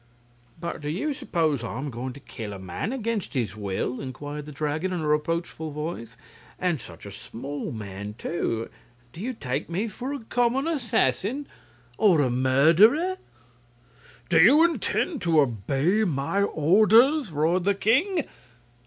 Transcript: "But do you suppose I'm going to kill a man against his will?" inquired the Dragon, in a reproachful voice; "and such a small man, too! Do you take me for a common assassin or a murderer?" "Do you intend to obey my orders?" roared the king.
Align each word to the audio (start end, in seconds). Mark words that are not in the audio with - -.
"But 0.59 0.81
do 0.81 0.89
you 0.89 1.13
suppose 1.13 1.63
I'm 1.63 1.91
going 1.91 2.13
to 2.13 2.19
kill 2.19 2.53
a 2.53 2.57
man 2.57 2.91
against 2.91 3.35
his 3.35 3.55
will?" 3.55 4.01
inquired 4.01 4.47
the 4.47 4.51
Dragon, 4.51 4.91
in 4.91 5.01
a 5.01 5.07
reproachful 5.07 5.69
voice; 5.69 6.17
"and 6.57 6.81
such 6.81 7.05
a 7.05 7.11
small 7.11 7.71
man, 7.71 8.15
too! 8.17 8.71
Do 9.13 9.21
you 9.21 9.31
take 9.33 9.69
me 9.69 9.87
for 9.87 10.11
a 10.11 10.21
common 10.23 10.67
assassin 10.67 11.45
or 11.99 12.19
a 12.21 12.31
murderer?" 12.31 13.17
"Do 14.27 14.41
you 14.41 14.63
intend 14.63 15.21
to 15.21 15.39
obey 15.39 16.03
my 16.03 16.41
orders?" 16.41 17.31
roared 17.31 17.65
the 17.65 17.75
king. 17.75 18.23